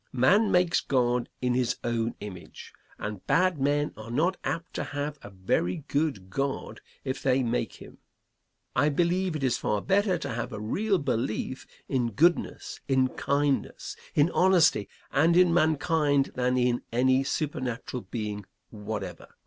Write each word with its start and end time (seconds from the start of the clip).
Man 0.13 0.51
makes 0.51 0.81
God 0.81 1.29
in 1.43 1.53
his 1.53 1.75
own 1.83 2.15
image, 2.21 2.73
and 2.97 3.23
bad 3.27 3.59
men 3.61 3.93
are 3.95 4.09
not 4.09 4.35
apt 4.43 4.73
to 4.73 4.83
have 4.83 5.19
a 5.21 5.29
very 5.29 5.83
good 5.89 6.31
God 6.31 6.81
if 7.03 7.21
they 7.21 7.43
make 7.43 7.73
him. 7.73 7.99
I 8.75 8.89
believe 8.89 9.35
it 9.35 9.43
is 9.43 9.59
far 9.59 9.79
better 9.79 10.17
to 10.17 10.29
have 10.29 10.51
a 10.51 10.59
real 10.59 10.97
belief 10.97 11.67
in 11.87 12.09
goodness, 12.13 12.79
in 12.87 13.09
kindness, 13.09 13.95
in 14.15 14.31
honesty 14.31 14.89
and 15.11 15.37
in 15.37 15.53
mankind 15.53 16.31
than 16.33 16.57
in 16.57 16.81
any 16.91 17.23
supernatural 17.23 18.01
being 18.01 18.47
whatever. 18.71 19.27